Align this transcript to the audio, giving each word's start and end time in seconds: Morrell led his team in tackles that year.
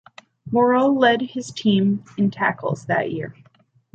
Morrell 0.51 0.97
led 0.97 1.21
his 1.21 1.51
team 1.51 2.03
in 2.17 2.31
tackles 2.31 2.87
that 2.87 3.11
year. 3.11 3.35